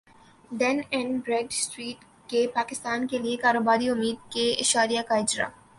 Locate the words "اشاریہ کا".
4.59-5.15